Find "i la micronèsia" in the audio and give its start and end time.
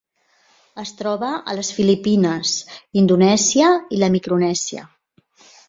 3.97-4.87